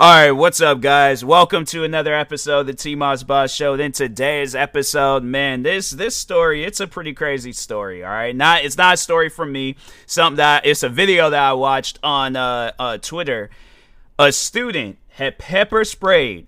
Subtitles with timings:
[0.00, 1.24] All right, what's up, guys?
[1.24, 3.76] Welcome to another episode of the T Moss Boss Show.
[3.76, 8.04] Then today's episode, man, this this story, it's a pretty crazy story.
[8.04, 9.74] All right, not it's not a story from me.
[10.06, 13.50] Something that it's a video that I watched on uh, uh, Twitter.
[14.20, 16.46] A student had pepper sprayed.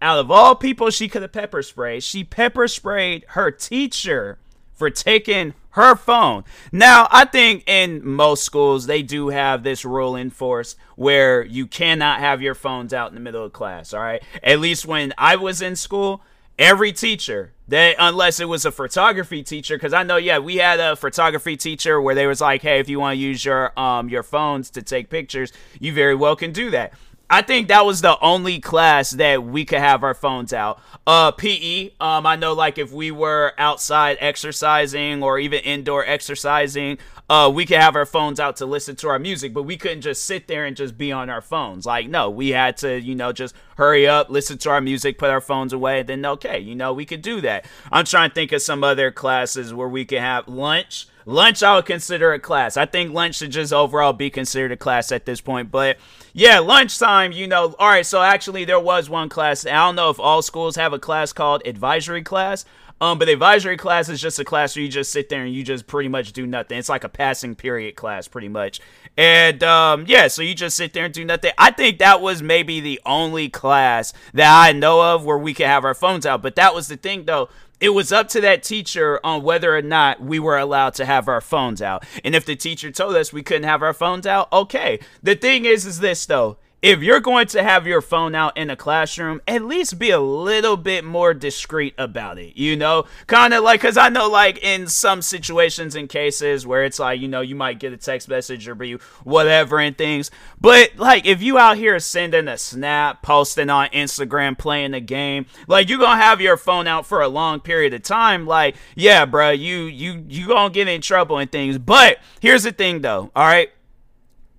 [0.00, 2.02] Out of all people, she could have pepper sprayed.
[2.02, 4.38] She pepper sprayed her teacher
[4.74, 6.44] for taking her phone.
[6.70, 12.20] Now, I think in most schools they do have this rule enforced where you cannot
[12.20, 14.22] have your phones out in the middle of class, all right?
[14.42, 16.22] At least when I was in school,
[16.58, 20.78] every teacher that unless it was a photography teacher because i know yeah we had
[20.78, 24.08] a photography teacher where they was like hey if you want to use your um
[24.08, 26.92] your phones to take pictures you very well can do that
[27.30, 30.80] I think that was the only class that we could have our phones out.
[31.06, 31.90] Uh, PE.
[32.00, 36.98] Um, I know like if we were outside exercising or even indoor exercising,
[37.30, 40.02] uh, we could have our phones out to listen to our music, but we couldn't
[40.02, 41.86] just sit there and just be on our phones.
[41.86, 45.30] Like, no, we had to, you know, just hurry up, listen to our music, put
[45.30, 47.64] our phones away, then okay, you know, we could do that.
[47.90, 51.74] I'm trying to think of some other classes where we could have lunch lunch I
[51.76, 52.76] would consider a class.
[52.76, 55.70] I think lunch should just overall be considered a class at this point.
[55.70, 55.96] But
[56.36, 59.64] yeah, lunchtime, you know, all right, so actually there was one class.
[59.64, 62.64] I don't know if all schools have a class called advisory class.
[63.00, 65.62] Um, but advisory class is just a class where you just sit there and you
[65.62, 66.78] just pretty much do nothing.
[66.78, 68.80] It's like a passing period class, pretty much.
[69.16, 71.52] And um, yeah, so you just sit there and do nothing.
[71.58, 75.66] I think that was maybe the only class that I know of where we could
[75.66, 76.40] have our phones out.
[76.40, 77.48] But that was the thing, though
[77.80, 81.28] it was up to that teacher on whether or not we were allowed to have
[81.28, 82.04] our phones out.
[82.24, 85.00] And if the teacher told us we couldn't have our phones out, okay.
[85.22, 88.68] The thing is, is this though if you're going to have your phone out in
[88.68, 93.06] a classroom, at least be a little bit more discreet about it, you know?
[93.26, 97.22] Kind of like, because I know, like, in some situations and cases where it's like,
[97.22, 100.30] you know, you might get a text message or be whatever and things.
[100.60, 105.46] But, like, if you out here sending a snap, posting on Instagram, playing a game,
[105.66, 108.46] like, you're going to have your phone out for a long period of time.
[108.46, 111.78] Like, yeah, bro, you, you, you going to get in trouble and things.
[111.78, 113.70] But here's the thing, though, all right?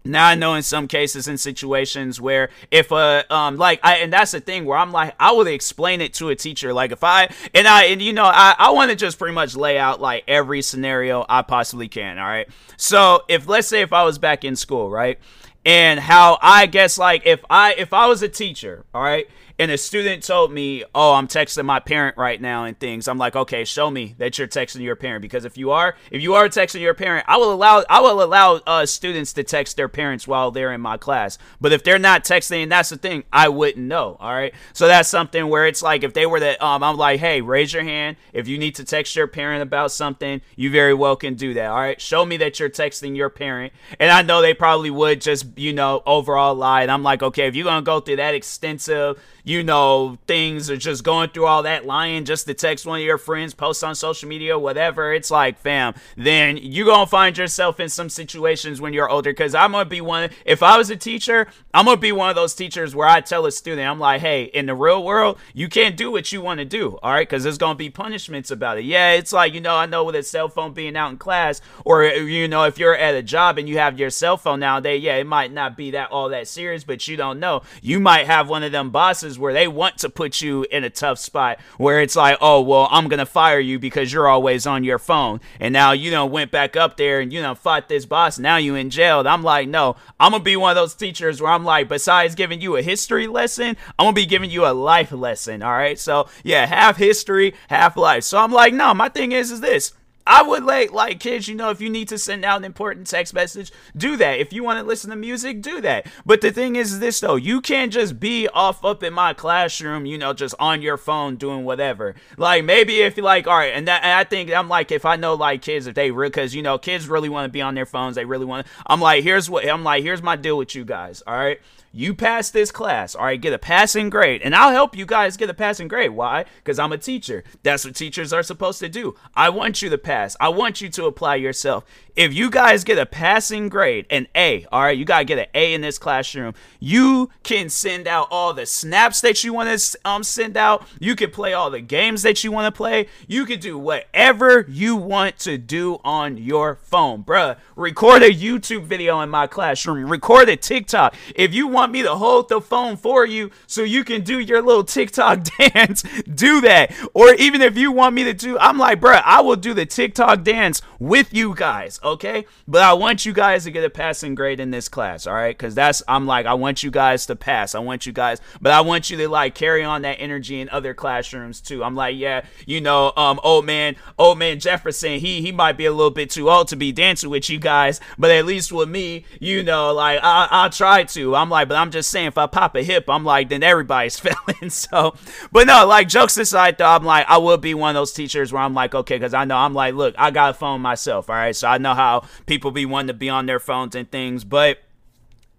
[0.05, 4.13] Now I know in some cases in situations where if uh um like I and
[4.13, 6.73] that's the thing where I'm like I would explain it to a teacher.
[6.73, 9.55] Like if I and I and you know I I want to just pretty much
[9.55, 12.47] lay out like every scenario I possibly can all right?
[12.77, 15.19] So if let's say if I was back in school right
[15.65, 19.27] and how I guess like if I if I was a teacher all right
[19.57, 23.17] and a student told me, "Oh, I'm texting my parent right now and things." I'm
[23.17, 26.33] like, "Okay, show me that you're texting your parent because if you are, if you
[26.33, 29.87] are texting your parent, I will allow I will allow uh, students to text their
[29.87, 31.37] parents while they're in my class.
[31.61, 34.17] But if they're not texting, that's the thing, I wouldn't know.
[34.19, 37.19] All right, so that's something where it's like if they were that um, I'm like,
[37.19, 40.41] "Hey, raise your hand if you need to text your parent about something.
[40.55, 41.67] You very well can do that.
[41.67, 45.21] All right, show me that you're texting your parent." And I know they probably would
[45.21, 46.81] just, you know, overall lie.
[46.81, 50.75] And I'm like, okay, if you're gonna go through that extensive you know, things are
[50.75, 53.95] just going through all that lying just to text one of your friends, post on
[53.95, 55.13] social media, whatever.
[55.13, 59.31] It's like, fam, then you're going to find yourself in some situations when you're older.
[59.31, 62.11] Because I'm going to be one, if I was a teacher, I'm going to be
[62.11, 65.03] one of those teachers where I tell a student, I'm like, hey, in the real
[65.03, 67.27] world, you can't do what you want to do, all right?
[67.27, 68.85] Because there's going to be punishments about it.
[68.85, 71.61] Yeah, it's like, you know, I know with a cell phone being out in class,
[71.83, 75.03] or, you know, if you're at a job and you have your cell phone nowadays,
[75.03, 77.61] yeah, it might not be that all that serious, but you don't know.
[77.83, 80.89] You might have one of them bosses where they want to put you in a
[80.89, 84.65] tough spot where it's like, oh, well, I'm going to fire you because you're always
[84.65, 85.39] on your phone.
[85.59, 88.39] And now you know went back up there and you know fought this boss.
[88.39, 89.27] Now you in jail.
[89.27, 92.35] I'm like, no, I'm going to be one of those teachers where I'm like, besides
[92.35, 95.63] giving you a history lesson, I'm going to be giving you a life lesson.
[95.63, 95.97] All right.
[95.99, 98.23] So yeah, half history, half life.
[98.23, 99.93] So I'm like, no, my thing is, is this
[100.27, 103.07] I would like like kids, you know, if you need to send out an important
[103.07, 104.39] text message, do that.
[104.39, 106.07] If you want to listen to music, do that.
[106.25, 110.05] But the thing is this though, you can't just be off up in my classroom,
[110.05, 112.15] you know, just on your phone doing whatever.
[112.37, 115.05] Like maybe if you like, all right, and that and I think I'm like if
[115.05, 117.61] I know like kids if they really because you know kids really want to be
[117.61, 118.65] on their phones, they really want.
[118.87, 121.21] I'm like here's what I'm like here's my deal with you guys.
[121.27, 121.59] All right,
[121.95, 125.37] you pass this class, all right, get a passing grade, and I'll help you guys
[125.37, 126.11] get a passing grade.
[126.11, 126.43] Why?
[126.57, 127.45] Because I'm a teacher.
[127.63, 129.15] That's what teachers are supposed to do.
[129.33, 130.35] I want you to pass.
[130.41, 131.85] I want you to apply yourself.
[132.15, 135.37] if you guys get a passing grade, an A, all right, you got to get
[135.37, 139.77] an A in this classroom, you can send out all the snaps that you want
[139.77, 140.85] to um, send out.
[140.99, 143.07] You can play all the games that you want to play.
[143.27, 147.23] You can do whatever you want to do on your phone.
[147.23, 151.15] Bruh, record a YouTube video in my classroom, record a TikTok.
[151.35, 154.61] If you want me to hold the phone for you so you can do your
[154.61, 156.93] little TikTok dance, do that.
[157.13, 159.85] Or even if you want me to do, I'm like, bruh, I will do the
[159.85, 162.45] TikTok dance with you guys, okay?
[162.67, 165.55] But I want you guys to get a passing grade in this class, all right?
[165.55, 167.75] Because that's, I'm like, I want you guys to pass.
[167.75, 170.69] I want you guys, but I want you to like carry on that energy in
[170.69, 171.83] other classrooms too.
[171.83, 175.85] I'm like, yeah, you know, um, old man, old man Jefferson, he he might be
[175.85, 178.89] a little bit too old to be dancing with you guys, but at least with
[178.89, 181.35] me, you know, like I I try to.
[181.35, 184.19] I'm like, but I'm just saying, if I pop a hip, I'm like, then everybody's
[184.19, 184.69] failing.
[184.69, 185.15] So,
[185.51, 188.51] but no, like jokes aside, though, I'm like, I will be one of those teachers
[188.51, 191.29] where I'm like, okay, because I know I'm like, look, I got a phone myself,
[191.29, 194.09] all right, so I know how people be wanting to be on their phones and
[194.09, 194.79] things, but.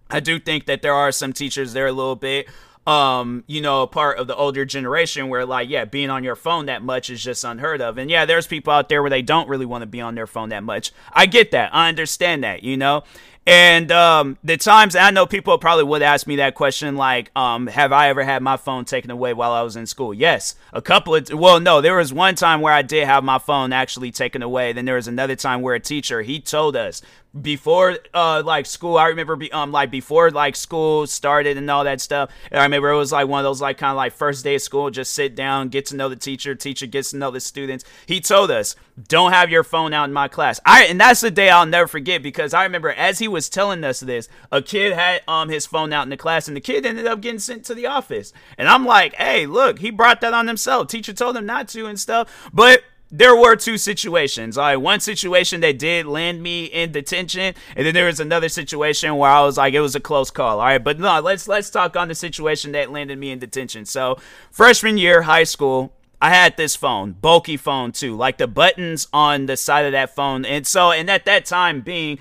[0.09, 2.47] I do think that there are some teachers there a little bit
[2.87, 6.67] um, you know, part of the older generation where like, yeah, being on your phone
[6.67, 7.97] that much is just unheard of.
[7.97, 10.25] And yeah, there's people out there where they don't really want to be on their
[10.25, 10.93] phone that much.
[11.11, 11.75] I get that.
[11.75, 13.03] I understand that, you know?
[13.47, 17.67] And um, the times I know people probably would ask me that question, like, um,
[17.67, 20.13] have I ever had my phone taken away while I was in school?
[20.13, 21.29] Yes, a couple of.
[21.31, 24.73] Well, no, there was one time where I did have my phone actually taken away.
[24.73, 27.01] Then there was another time where a teacher he told us
[27.41, 31.83] before uh like school i remember be, um like before like school started and all
[31.83, 34.43] that stuff i remember it was like one of those like kind of like first
[34.43, 37.29] day of school just sit down get to know the teacher teacher gets to know
[37.29, 38.75] the students he told us
[39.07, 41.87] don't have your phone out in my class i and that's the day i'll never
[41.87, 45.65] forget because i remember as he was telling us this a kid had um his
[45.65, 48.33] phone out in the class and the kid ended up getting sent to the office
[48.57, 51.85] and i'm like hey look he brought that on himself teacher told him not to
[51.85, 54.57] and stuff but there were two situations.
[54.57, 58.49] All right, one situation that did land me in detention, and then there was another
[58.49, 60.59] situation where I was like, it was a close call.
[60.59, 63.85] All right, but no, let's let's talk on the situation that landed me in detention.
[63.85, 64.19] So
[64.51, 69.45] freshman year, high school, I had this phone, bulky phone too, like the buttons on
[69.45, 70.45] the side of that phone.
[70.45, 72.17] And so, and at that time being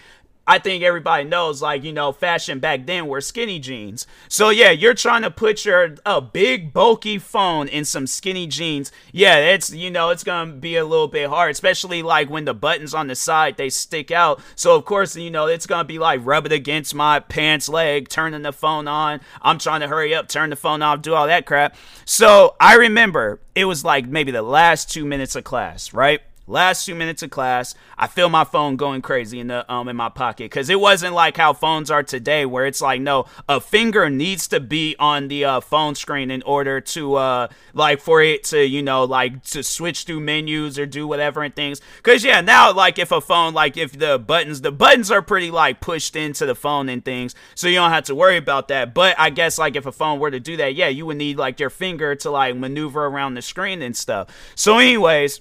[0.49, 4.07] I think everybody knows, like, you know, fashion back then were skinny jeans.
[4.29, 8.93] So, yeah, you're trying to put your a big, bulky phone in some skinny jeans.
[9.13, 12.45] Yeah, it's, you know, it's going to be a little bit hard, especially like when
[12.45, 14.41] the buttons on the side, they stick out.
[14.55, 18.09] So, of course, you know, it's going to be like rubbing against my pants leg,
[18.09, 19.21] turning the phone on.
[19.43, 21.75] I'm trying to hurry up, turn the phone off, do all that crap.
[22.05, 26.21] So, I remember it was like maybe the last two minutes of class, right?
[26.49, 29.97] Last two minutes of class, I feel my phone going crazy in the um in
[29.97, 33.61] my pocket because it wasn't like how phones are today, where it's like no, a
[33.61, 38.23] finger needs to be on the uh, phone screen in order to uh like for
[38.23, 41.81] it to you know like to switch through menus or do whatever and things.
[42.05, 45.51] Cause yeah, now like if a phone like if the buttons the buttons are pretty
[45.51, 48.95] like pushed into the phone and things, so you don't have to worry about that.
[48.95, 51.39] But I guess like if a phone were to do that, yeah, you would need
[51.39, 54.29] like your finger to like maneuver around the screen and stuff.
[54.55, 55.41] So anyways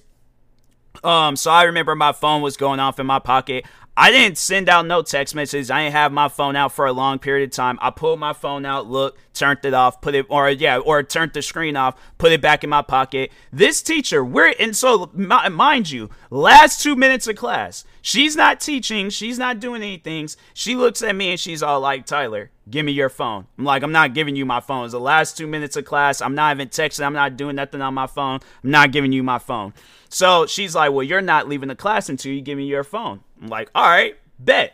[1.04, 3.66] um, so I remember my phone was going off in my pocket.
[3.98, 5.70] I didn't send out no text messages.
[5.70, 7.78] I didn't have my phone out for a long period of time.
[7.80, 11.32] I pulled my phone out, looked, turned it off, put it, or yeah, or turned
[11.32, 13.32] the screen off, put it back in my pocket.
[13.50, 19.08] This teacher, we're, and so mind you, last two minutes of class, she's not teaching,
[19.08, 20.28] she's not doing anything.
[20.52, 23.46] She looks at me and she's all like, Tyler, give me your phone.
[23.56, 24.84] I'm like, I'm not giving you my phone.
[24.84, 26.20] It's the last two minutes of class.
[26.20, 27.04] I'm not even texting.
[27.06, 28.40] I'm not doing nothing on my phone.
[28.62, 29.72] I'm not giving you my phone.
[30.08, 33.20] So she's like, Well, you're not leaving the class until you give me your phone.
[33.40, 34.72] I'm like, All right, bet.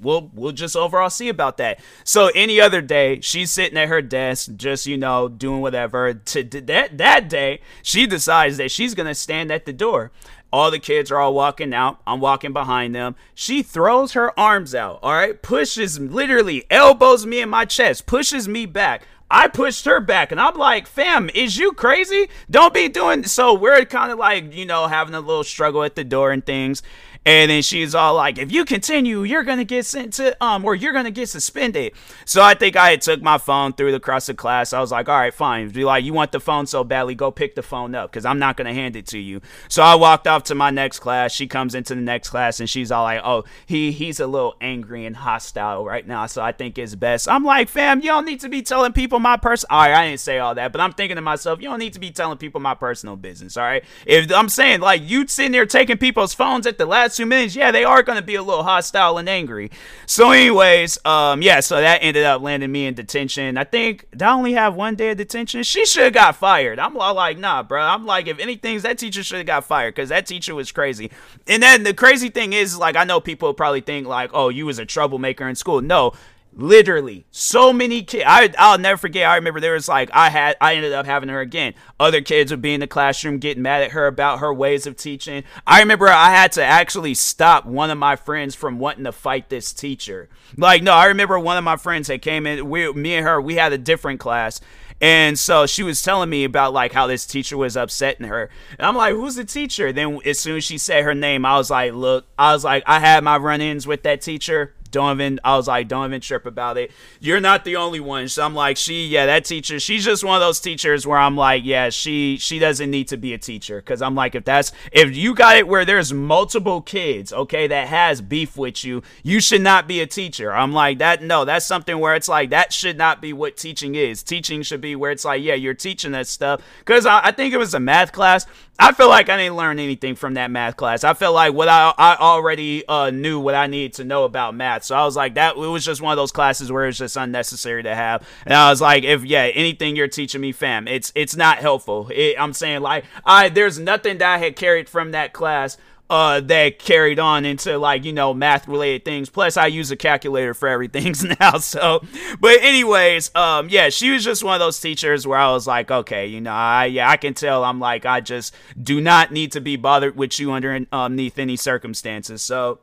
[0.00, 1.80] We'll we'll just overall see about that.
[2.02, 6.12] So any other day, she's sitting at her desk, just you know, doing whatever.
[6.12, 10.10] To that that day, she decides that she's gonna stand at the door.
[10.52, 12.00] All the kids are all walking out.
[12.06, 13.16] I'm walking behind them.
[13.34, 18.46] She throws her arms out, all right, pushes literally elbows me in my chest, pushes
[18.46, 19.02] me back.
[19.30, 22.28] I pushed her back and I'm like, fam, is you crazy?
[22.48, 23.52] Don't be doing so.
[23.52, 26.82] We're kind of like, you know, having a little struggle at the door and things.
[27.26, 30.74] And then she's all like, if you continue, you're gonna get sent to um or
[30.74, 31.92] you're gonna get suspended.
[32.24, 34.74] So I think I took my phone through the across the class.
[34.74, 35.70] I was like, all right, fine.
[35.70, 38.38] Be like, you want the phone so badly, go pick the phone up because I'm
[38.38, 39.40] not gonna hand it to you.
[39.68, 41.32] So I walked off to my next class.
[41.32, 44.54] She comes into the next class and she's all like, oh, he he's a little
[44.60, 46.26] angry and hostile right now.
[46.26, 47.28] So I think it's best.
[47.28, 49.68] I'm like, fam, you don't need to be telling people my person.
[49.70, 51.94] All right, I didn't say all that, but I'm thinking to myself, you don't need
[51.94, 53.56] to be telling people my personal business.
[53.56, 57.13] All right, if I'm saying like you sitting there taking people's phones at the last
[57.14, 59.70] two minutes, yeah, they are going to be a little hostile and angry.
[60.06, 63.56] So, anyways, um, yeah, so that ended up landing me in detention.
[63.56, 65.62] I think I only have one day of detention.
[65.62, 66.78] She should have got fired.
[66.78, 67.82] I'm like, nah, bro.
[67.82, 71.10] I'm like, if anything, that teacher should have got fired because that teacher was crazy.
[71.46, 74.66] And then the crazy thing is, like, I know people probably think like, oh, you
[74.66, 75.80] was a troublemaker in school.
[75.80, 76.12] No,
[76.56, 80.56] literally so many kids I, i'll never forget i remember there was like i had
[80.60, 83.82] i ended up having her again other kids would be in the classroom getting mad
[83.82, 87.90] at her about her ways of teaching i remember i had to actually stop one
[87.90, 91.64] of my friends from wanting to fight this teacher like no i remember one of
[91.64, 94.60] my friends that came in we, me and her we had a different class
[95.00, 98.48] and so she was telling me about like how this teacher was upsetting her.
[98.78, 99.92] And I'm like, who's the teacher?
[99.92, 102.84] Then as soon as she said her name, I was like, look, I was like,
[102.86, 104.72] I had my run-ins with that teacher.
[104.94, 106.92] Don't even, I was like, don't even trip about it.
[107.20, 108.28] You're not the only one.
[108.28, 111.36] So I'm like, she, yeah, that teacher, she's just one of those teachers where I'm
[111.36, 113.82] like, yeah, she, she doesn't need to be a teacher.
[113.82, 117.88] Cause I'm like, if that's, if you got it where there's multiple kids, okay, that
[117.88, 120.52] has beef with you, you should not be a teacher.
[120.52, 123.96] I'm like, that, no, that's something where it's like, that should not be what teaching
[123.96, 124.22] is.
[124.22, 126.62] Teaching should be where it's like, yeah, you're teaching that stuff.
[126.84, 128.46] Cause I, I think it was a math class.
[128.78, 131.04] I feel like I didn't learn anything from that math class.
[131.04, 134.54] I feel like what I I already uh, knew what I needed to know about
[134.54, 134.83] math.
[134.84, 137.16] So I was like, that it was just one of those classes where it's just
[137.16, 138.26] unnecessary to have.
[138.44, 142.08] And I was like, if yeah, anything you're teaching me, fam, it's it's not helpful.
[142.12, 145.76] It, I'm saying like, I there's nothing that I had carried from that class
[146.10, 149.96] uh that carried on into like you know math related things plus i use a
[149.96, 152.04] calculator for everything now so
[152.40, 155.90] but anyways um yeah she was just one of those teachers where i was like
[155.90, 159.50] okay you know i yeah i can tell i'm like i just do not need
[159.52, 162.78] to be bothered with you under underneath um, any circumstances so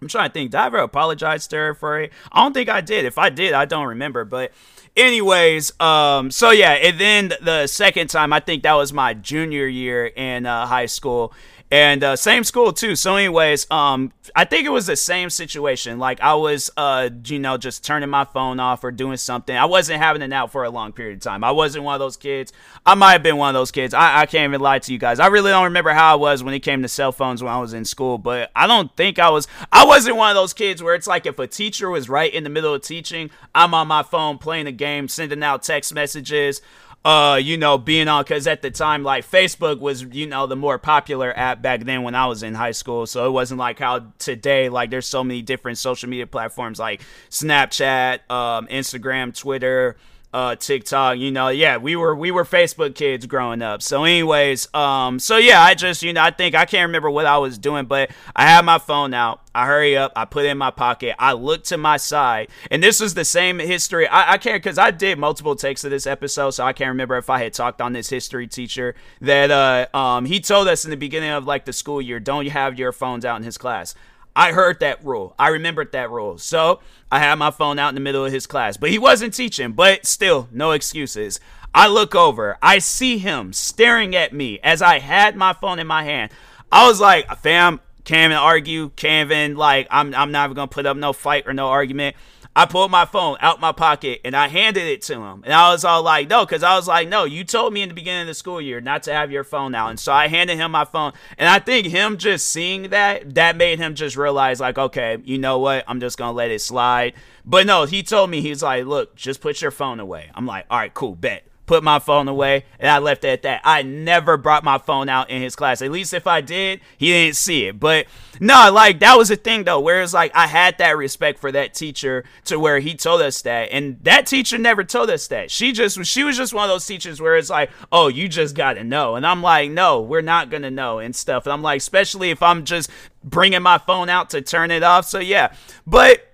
[0.00, 2.12] i'm trying to think did i ever apologize to her for it?
[2.32, 3.04] I don't think i did.
[3.04, 4.52] If i did i don't remember but
[4.96, 9.66] anyways um so yeah and then the second time i think that was my junior
[9.66, 11.32] year in uh, high school
[11.74, 12.94] and uh, same school too.
[12.94, 15.98] So, anyways, um, I think it was the same situation.
[15.98, 19.56] Like I was, uh, you know, just turning my phone off or doing something.
[19.56, 21.42] I wasn't having it out for a long period of time.
[21.42, 22.52] I wasn't one of those kids.
[22.86, 23.92] I might have been one of those kids.
[23.92, 25.18] I, I can't even lie to you guys.
[25.18, 27.58] I really don't remember how I was when it came to cell phones when I
[27.58, 28.18] was in school.
[28.18, 29.48] But I don't think I was.
[29.72, 32.44] I wasn't one of those kids where it's like if a teacher was right in
[32.44, 36.60] the middle of teaching, I'm on my phone playing a game, sending out text messages
[37.04, 40.56] uh, you know, being on because at the time, like Facebook was, you know, the
[40.56, 43.06] more popular app back then when I was in high school.
[43.06, 47.02] So it wasn't like how today, like, there's so many different social media platforms like
[47.28, 49.96] Snapchat, um, Instagram, Twitter,
[50.34, 53.80] uh, TikTok, you know, yeah, we were we were Facebook kids growing up.
[53.82, 57.24] So, anyways, um, so yeah, I just you know I think I can't remember what
[57.24, 59.42] I was doing, but I had my phone out.
[59.54, 62.82] I hurry up, I put it in my pocket, I look to my side, and
[62.82, 64.08] this is the same history.
[64.08, 67.16] I, I can't because I did multiple takes of this episode, so I can't remember
[67.16, 70.90] if I had talked on this history teacher that uh um he told us in
[70.90, 73.94] the beginning of like the school year, don't have your phones out in his class.
[74.36, 75.34] I heard that rule.
[75.38, 76.38] I remembered that rule.
[76.38, 78.76] So I had my phone out in the middle of his class.
[78.76, 81.40] But he wasn't teaching, but still, no excuses.
[81.74, 82.58] I look over.
[82.62, 86.32] I see him staring at me as I had my phone in my hand.
[86.70, 88.90] I was like, fam, can't even argue.
[88.90, 92.16] Can't even, like, I'm, I'm not even to put up no fight or no argument.
[92.56, 95.42] I pulled my phone out my pocket and I handed it to him.
[95.44, 97.88] And I was all like, no, because I was like, no, you told me in
[97.88, 99.90] the beginning of the school year not to have your phone out.
[99.90, 101.12] And so I handed him my phone.
[101.36, 105.38] And I think him just seeing that, that made him just realize, like, okay, you
[105.38, 105.84] know what?
[105.88, 107.14] I'm just going to let it slide.
[107.44, 110.30] But no, he told me, he's like, look, just put your phone away.
[110.34, 113.42] I'm like, all right, cool, bet put my phone away, and I left it at
[113.42, 113.60] that.
[113.64, 115.80] I never brought my phone out in his class.
[115.80, 117.80] At least if I did, he didn't see it.
[117.80, 118.06] But
[118.40, 121.50] no, like that was the thing though, where it's like I had that respect for
[121.52, 125.50] that teacher to where he told us that, and that teacher never told us that.
[125.50, 128.54] She just she was just one of those teachers where it's like, oh, you just
[128.54, 131.46] gotta know, and I'm like, no, we're not gonna know and stuff.
[131.46, 132.90] And I'm like, especially if I'm just
[133.22, 135.06] bringing my phone out to turn it off.
[135.06, 135.54] So yeah,
[135.86, 136.30] but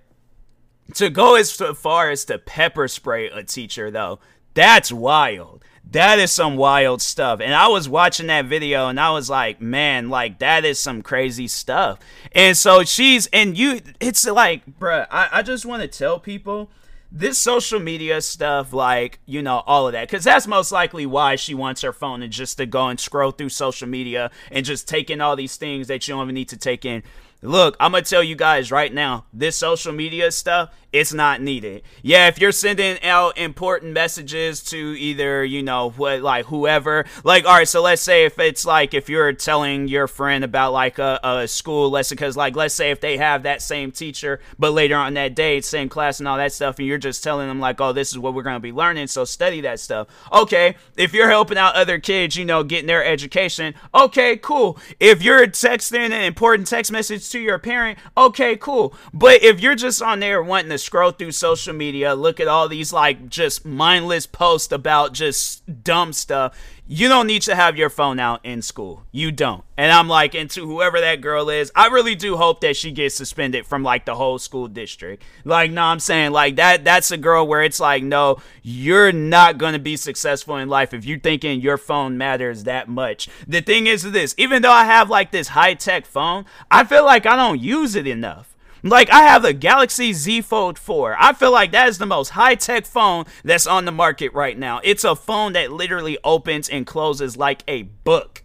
[0.95, 4.19] to go as far as to pepper spray a teacher though
[4.55, 5.65] that's wild.
[5.91, 7.41] That is some wild stuff.
[7.41, 11.03] And I was watching that video and I was like, man, like that is some
[11.03, 11.99] crazy stuff.
[12.33, 16.71] And so she's, and you, it's like, bruh, I, I just want to tell people
[17.11, 21.35] this social media stuff, like, you know, all of that, because that's most likely why
[21.35, 24.87] she wants her phone and just to go and scroll through social media and just
[24.87, 27.03] take in all these things that you don't even need to take in
[27.43, 31.83] Look, I'm gonna tell you guys right now, this social media stuff, it's not needed.
[32.03, 37.47] Yeah, if you're sending out important messages to either, you know, what like whoever, like
[37.47, 40.99] all right, so let's say if it's like if you're telling your friend about like
[40.99, 44.73] a, a school lesson, because like let's say if they have that same teacher, but
[44.73, 47.61] later on that day, same class and all that stuff, and you're just telling them
[47.61, 50.09] like, oh, this is what we're gonna be learning, so study that stuff.
[50.33, 54.79] Okay, if you're helping out other kids, you know, getting their education, okay, cool.
[54.99, 58.95] If you're texting an important text message to your parent, okay, cool.
[59.13, 62.69] But if you're just on there wanting to scroll through social media, look at all
[62.69, 66.57] these like just mindless posts about just dumb stuff,
[66.93, 69.05] you don't need to have your phone out in school.
[69.13, 69.63] You don't.
[69.77, 72.91] And I'm like, and to whoever that girl is, I really do hope that she
[72.91, 75.23] gets suspended from like the whole school district.
[75.45, 79.57] Like, no, I'm saying like that that's a girl where it's like, no, you're not
[79.57, 83.29] gonna be successful in life if you're thinking your phone matters that much.
[83.47, 87.25] The thing is this, even though I have like this high-tech phone, I feel like
[87.25, 88.50] I don't use it enough.
[88.83, 91.17] Like I have the Galaxy Z Fold 4.
[91.19, 94.81] I feel like that is the most high-tech phone that's on the market right now.
[94.83, 98.43] It's a phone that literally opens and closes like a book.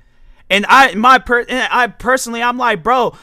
[0.50, 3.16] And I my per I personally I'm like, bro,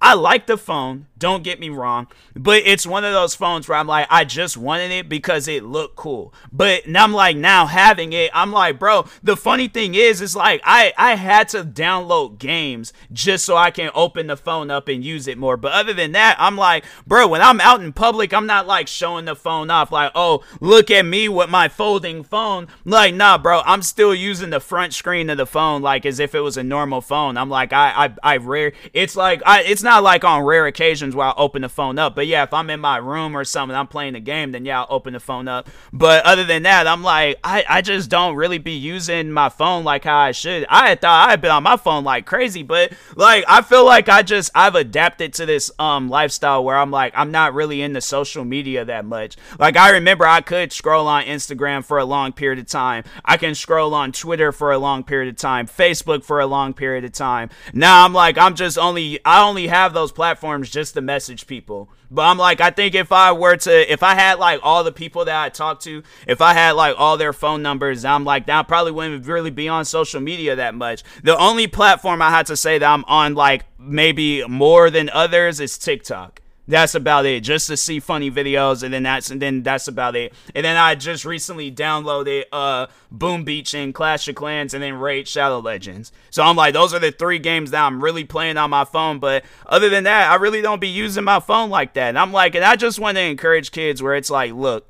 [0.00, 1.06] I like the phone.
[1.18, 4.56] Don't get me wrong, but it's one of those phones where I'm like, I just
[4.56, 6.34] wanted it because it looked cool.
[6.52, 9.06] But now I'm like, now having it, I'm like, bro.
[9.22, 13.70] The funny thing is, it's like I I had to download games just so I
[13.70, 15.56] can open the phone up and use it more.
[15.56, 18.88] But other than that, I'm like, bro, when I'm out in public, I'm not like
[18.88, 22.68] showing the phone off, like, oh, look at me with my folding phone.
[22.84, 26.34] Like, nah, bro, I'm still using the front screen of the phone like as if
[26.34, 27.38] it was a normal phone.
[27.38, 28.72] I'm like, I I I rare.
[28.92, 29.62] It's like I.
[29.62, 32.14] It's not like on rare occasions occasions where I'll open the phone up.
[32.14, 34.80] But yeah, if I'm in my room or something, I'm playing a game, then yeah,
[34.80, 35.68] I'll open the phone up.
[35.92, 39.84] But other than that, I'm like, I, I just don't really be using my phone
[39.84, 40.66] like how I should.
[40.68, 44.22] I thought I'd been on my phone like crazy, but like I feel like I
[44.22, 48.44] just I've adapted to this um lifestyle where I'm like I'm not really into social
[48.44, 49.36] media that much.
[49.58, 53.04] Like I remember I could scroll on Instagram for a long period of time.
[53.24, 56.74] I can scroll on Twitter for a long period of time, Facebook for a long
[56.74, 57.50] period of time.
[57.72, 61.88] Now I'm like I'm just only I only have those platforms just to message people.
[62.10, 64.92] But I'm like, I think if I were to, if I had like all the
[64.92, 68.46] people that I talked to, if I had like all their phone numbers, I'm like,
[68.46, 71.04] that probably wouldn't really be on social media that much.
[71.22, 75.60] The only platform I had to say that I'm on like maybe more than others
[75.60, 76.42] is TikTok.
[76.68, 77.42] That's about it.
[77.44, 80.32] Just to see funny videos, and then that's and then that's about it.
[80.54, 84.94] And then I just recently downloaded uh Boom Beach and Clash of Clans, and then
[84.94, 86.10] Raid Shadow Legends.
[86.30, 89.20] So I'm like, those are the three games that I'm really playing on my phone.
[89.20, 92.08] But other than that, I really don't be using my phone like that.
[92.08, 94.86] And I'm like, and I just want to encourage kids where it's like, look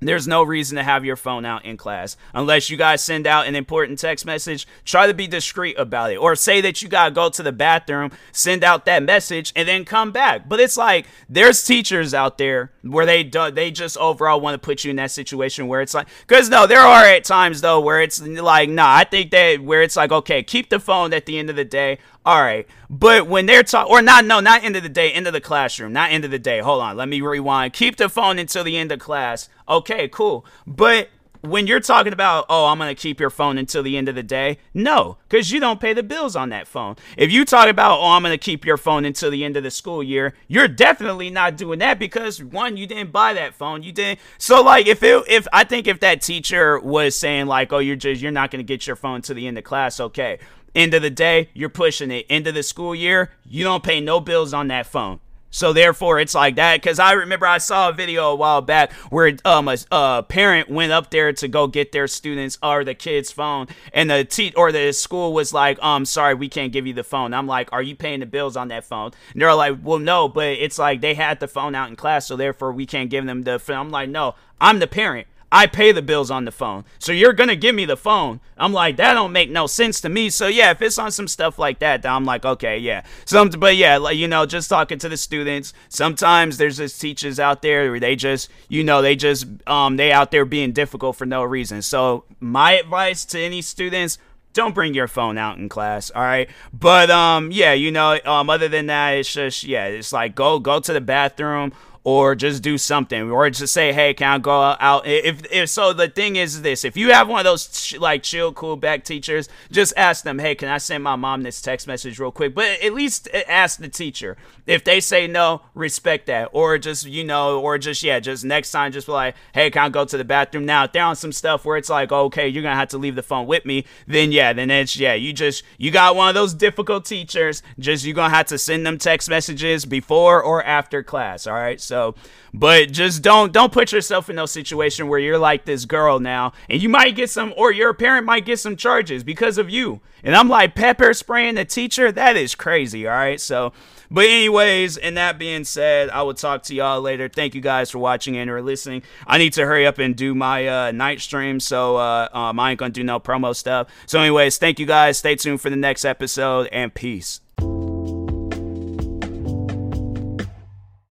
[0.00, 3.46] there's no reason to have your phone out in class unless you guys send out
[3.46, 4.66] an important text message.
[4.84, 8.10] Try to be discreet about it, or say that you gotta go to the bathroom,
[8.32, 10.48] send out that message, and then come back.
[10.48, 14.64] But it's like there's teachers out there where they do, they just overall want to
[14.64, 17.80] put you in that situation where it's like, because no, there are at times though
[17.80, 21.26] where it's like, nah, I think that where it's like, okay, keep the phone at
[21.26, 21.98] the end of the day.
[22.24, 22.66] All right.
[22.88, 25.40] But when they're talking, or not, no, not end of the day, end of the
[25.40, 26.60] classroom, not end of the day.
[26.60, 26.96] Hold on.
[26.96, 27.74] Let me rewind.
[27.74, 29.48] Keep the phone until the end of class.
[29.68, 30.46] Okay, cool.
[30.66, 31.10] But
[31.44, 34.14] when you're talking about, oh, I'm going to keep your phone until the end of
[34.14, 36.96] the day, no, because you don't pay the bills on that phone.
[37.18, 39.62] If you talk about, oh, I'm going to keep your phone until the end of
[39.62, 43.82] the school year, you're definitely not doing that because one, you didn't buy that phone.
[43.82, 44.20] You didn't.
[44.38, 47.96] So, like, if it, if I think if that teacher was saying, like, oh, you're
[47.96, 50.38] just, you're not going to get your phone to the end of class, okay.
[50.74, 52.26] End of the day, you're pushing it.
[52.28, 55.20] End of the school year, you don't pay no bills on that phone.
[55.54, 56.82] So therefore, it's like that.
[56.82, 60.68] Because I remember I saw a video a while back where um a, a, parent
[60.68, 64.52] went up there to go get their students or the kid's phone, and the te-
[64.56, 67.32] or the school was like, um, sorry, we can't give you the phone.
[67.32, 69.12] I'm like, are you paying the bills on that phone?
[69.32, 72.26] And they're like, well, no, but it's like they had the phone out in class,
[72.26, 73.76] so therefore we can't give them the phone.
[73.76, 75.28] I'm like, no, I'm the parent.
[75.54, 76.84] I pay the bills on the phone.
[76.98, 78.40] So you're gonna give me the phone.
[78.58, 80.28] I'm like, that don't make no sense to me.
[80.28, 83.04] So yeah, if it's on some stuff like that, then I'm like, okay, yeah.
[83.24, 85.72] Some but yeah, like you know, just talking to the students.
[85.88, 90.10] Sometimes there's just teachers out there where they just, you know, they just um they
[90.10, 91.82] out there being difficult for no reason.
[91.82, 94.18] So my advice to any students,
[94.54, 98.48] don't bring your phone out in class all right but um yeah you know um
[98.48, 101.72] other than that it's just yeah it's like go go to the bathroom
[102.04, 105.06] or just do something or just say hey can i go out?
[105.06, 108.22] If, if so the thing is this if you have one of those ch- like
[108.22, 111.86] chill cool back teachers just ask them hey can i send my mom this text
[111.86, 112.54] message real quick?
[112.54, 114.36] But at least uh, ask the teacher.
[114.66, 116.50] If they say no respect that.
[116.52, 119.84] Or just you know or just yeah just next time just be like hey can
[119.84, 120.66] i go to the bathroom?
[120.66, 123.14] Now if they're on some stuff where it's like okay you're gonna have to leave
[123.14, 126.34] the phone with me then yeah then it's yeah you just you got one of
[126.34, 131.02] those difficult teachers just you're gonna have to send them text messages before or after
[131.02, 131.80] class all right?
[131.80, 132.16] So so,
[132.52, 136.52] but just don't don't put yourself in no situation where you're like this girl now,
[136.68, 140.00] and you might get some, or your parent might get some charges because of you.
[140.24, 142.10] And I'm like pepper spraying the teacher.
[142.10, 143.06] That is crazy.
[143.06, 143.72] All right, so.
[144.10, 147.28] But anyways, and that being said, I will talk to y'all later.
[147.28, 149.02] Thank you guys for watching and or listening.
[149.26, 152.72] I need to hurry up and do my uh, night stream, so uh, um, I
[152.72, 153.88] ain't gonna do no promo stuff.
[154.06, 155.18] So, anyways, thank you guys.
[155.18, 157.40] Stay tuned for the next episode, and peace.